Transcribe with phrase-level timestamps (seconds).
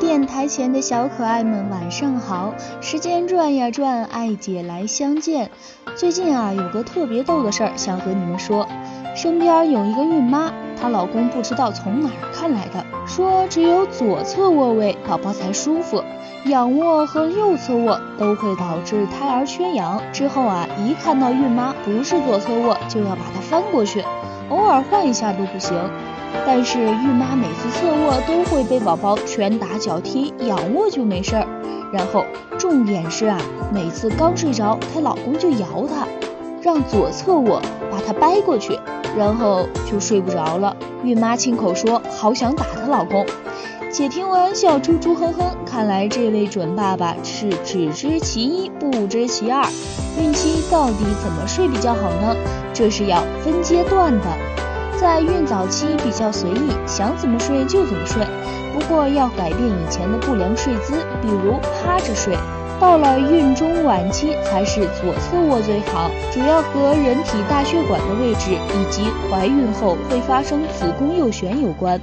[0.00, 2.54] 电台前的小可爱们，晚上好！
[2.80, 5.50] 时间转呀转，爱姐来相见。
[5.94, 8.66] 最近啊，有个特别逗的事儿想和你们说。
[9.14, 10.50] 身边有一个孕妈，
[10.80, 16.02] 她老公不知道从哪儿看来的，说只有左侧卧位宝宝才舒服，
[16.46, 20.00] 仰卧和右侧卧都会导致胎儿缺氧。
[20.14, 24.02] 之后啊，一看到孕妈不是左侧卧，就要把她翻过去，
[24.50, 25.74] 偶尔换一下都不行。
[26.46, 31.46] 但是孕妈每次侧卧都会被宝宝拳打脚踢，仰卧就没事儿。
[31.92, 32.24] 然后
[32.56, 33.36] 重点是啊，
[33.72, 36.06] 每次刚睡着，她老公就摇她，
[36.62, 37.60] 让左侧卧
[37.90, 38.78] 把她掰过去，
[39.18, 40.76] 然后就睡不着了。
[41.02, 43.26] 孕妈亲口说，好想打她老公。
[43.92, 49.64] 且听完笑猪猪哼哼，看来这位准爸爸是只知其一不知其二。
[50.20, 52.36] 孕期到底怎么睡比较好呢？
[52.74, 54.26] 这是要分阶段的。
[55.00, 58.22] 在孕早期比较随意，想怎么睡就怎么睡。
[58.74, 62.36] 不过要改变以前的不良睡姿，比如趴着睡。
[62.78, 71.98] 到了孕中晚期，还是左侧卧最好，主要和人体大血管的位置以及怀孕后会发生子宫右旋有关。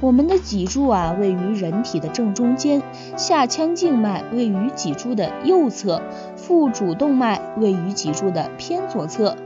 [0.00, 2.82] 我们的脊柱啊，位于人体的正中间，
[3.16, 6.00] 下腔静脉位于脊柱的右侧，
[6.36, 9.36] 腹主动脉位于脊柱的偏左侧。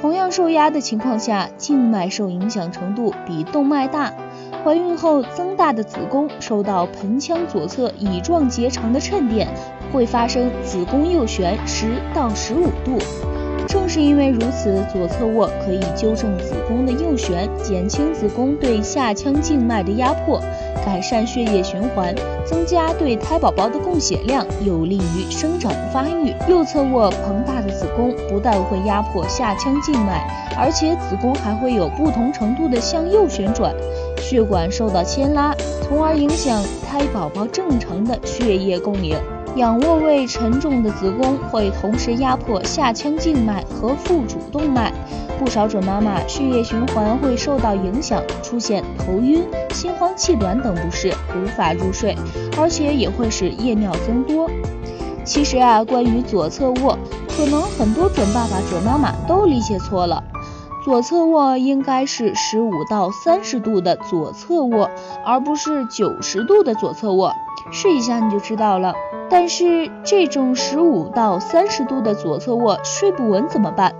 [0.00, 4.14] 同样受压的情况下，静脉受影响程度比动脉大。
[4.64, 9.48] 怀孕后增大的子宫受到盆腔左侧乙状结肠的衬垫，
[9.92, 12.98] 会发生子宫右旋十到十五度。
[13.66, 20.40] 正是因为如此，左侧卧可以纠正子宫的右旋，减轻子宫对下腔静脉的压迫。
[20.86, 22.14] 改善血液循环，
[22.46, 26.32] 增加对胎宝宝的供血量，有利于生长发育。
[26.48, 30.26] 右侧卧膨大的子宫不但会压迫下腔静脉，
[30.56, 33.74] 而且子宫还会有不同程度的向右旋转，
[34.18, 39.14] 血管受到牵拉，从而影响胎宝宝正常的血液供应。
[39.58, 44.92] 仰卧位沉重的子宫会同时压迫下腔静脉和腹主动脉，
[45.36, 52.16] 不少准妈妈血液循环会受到影响，出现头晕、心慌气短等不适，无法入睡，
[52.56, 54.48] 而且也会使夜尿增多。
[55.24, 56.96] 其实啊，关于左侧卧，
[57.36, 60.22] 可能很多准爸爸、准妈妈都理解错了。
[60.88, 64.88] 左侧卧应该是十五到三十度的左侧卧，
[65.22, 67.34] 而不是九十度的左侧卧。
[67.70, 68.94] 试一下你就知道了。
[69.28, 73.92] 但是这种十五到三十度的左侧卧睡不稳怎么办？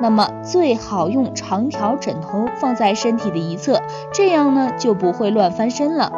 [0.00, 3.80] 那么最好用长条枕头放在身体的一侧，
[4.12, 6.10] 这样呢就不会乱翻身了。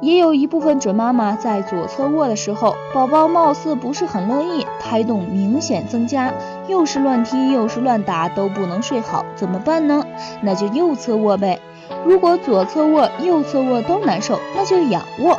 [0.00, 6.32] 也有一部分准妈妈在左侧卧的时候，宝宝貌似不是很乐意，胎动明显增加，
[6.68, 10.04] 又是乱踢又是乱打，都不能睡好，怎么办呢？
[10.40, 11.60] 那就右侧卧呗。
[12.06, 15.38] 如果左侧卧、右侧卧都难受，那就仰卧。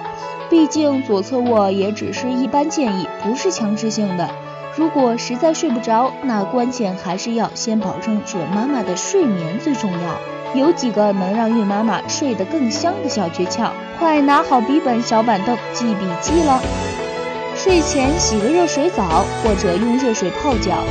[0.49, 4.29] 毕竟左侧卧也只是一般建议，不是强制性的。
[4.75, 10.40] 如果实在睡不着，那关键还是要先保证准妈妈的睡眠最重要。
[10.53, 16.59] 有几个能让孕妈妈睡得更香的小诀窍，快拿好笔本、小板凳记笔记了。
[17.55, 20.83] 睡前洗个热水澡，或者用热水泡脚，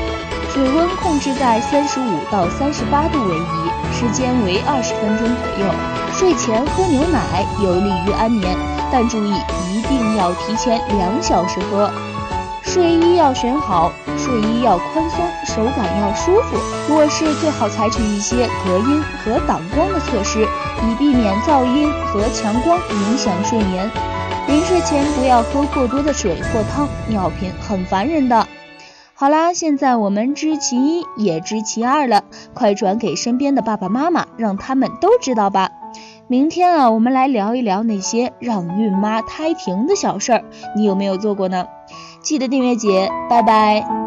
[0.53, 5.73] 水温控制在三十五到三十八度为宜，时间为二十分钟左右。
[6.13, 8.57] 睡前喝牛奶有利于安眠。
[8.93, 9.33] 但注意，
[9.73, 11.89] 一定要提前两小时喝。
[12.73, 16.95] 睡衣要选好，睡衣要宽松，手感要舒服。
[16.95, 20.47] 卧室最好采取一些隔音和挡光的措施，
[20.85, 23.91] 以避免噪音和强光影响睡眠。
[24.47, 28.47] 临睡前不要喝过多的水或汤，尿频很烦人的。
[29.15, 32.23] 好啦，现在我们知其一，也知其二了，
[32.55, 35.71] 快转给身边的爸爸妈妈，让他们都知道吧。
[36.29, 40.45] 明天啊，我们来聊一聊那些让孕妈胎停的小事儿，
[40.77, 41.67] 你有没有做过呢？
[42.23, 44.00] 记得订阅姐，拜拜。